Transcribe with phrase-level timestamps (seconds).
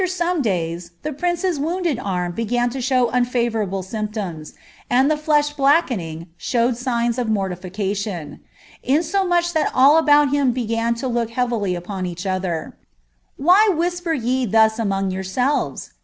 [0.01, 4.55] ''3me days, the prince's wounded arm began to show unfavour ktoms,
[4.89, 8.39] and the flesh blackening, exhibited si^s of mortification;
[8.83, 12.75] that all about him began to look heavily upon each other,
[13.37, 15.91] [lisper ye thus among yourselves